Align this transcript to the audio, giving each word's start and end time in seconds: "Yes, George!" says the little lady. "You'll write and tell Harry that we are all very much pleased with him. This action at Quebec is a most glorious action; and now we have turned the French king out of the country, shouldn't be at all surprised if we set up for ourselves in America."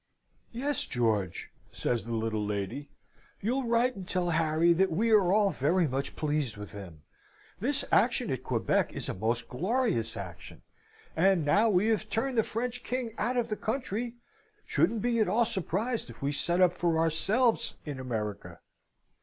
"Yes, 0.51 0.83
George!" 0.85 1.51
says 1.71 2.05
the 2.05 2.13
little 2.15 2.43
lady. 2.43 2.89
"You'll 3.39 3.67
write 3.67 3.95
and 3.95 4.09
tell 4.09 4.31
Harry 4.31 4.73
that 4.73 4.89
we 4.91 5.11
are 5.11 5.31
all 5.31 5.51
very 5.51 5.87
much 5.87 6.15
pleased 6.15 6.57
with 6.57 6.71
him. 6.71 7.03
This 7.59 7.85
action 7.91 8.31
at 8.31 8.41
Quebec 8.43 8.93
is 8.93 9.09
a 9.09 9.13
most 9.13 9.47
glorious 9.47 10.17
action; 10.17 10.63
and 11.15 11.45
now 11.45 11.69
we 11.69 11.85
have 11.89 12.09
turned 12.09 12.35
the 12.39 12.43
French 12.43 12.83
king 12.83 13.13
out 13.19 13.37
of 13.37 13.47
the 13.49 13.55
country, 13.55 14.15
shouldn't 14.65 15.03
be 15.03 15.19
at 15.19 15.27
all 15.27 15.45
surprised 15.45 16.09
if 16.09 16.19
we 16.19 16.31
set 16.31 16.61
up 16.61 16.73
for 16.75 16.97
ourselves 16.97 17.75
in 17.85 17.99
America." 17.99 18.59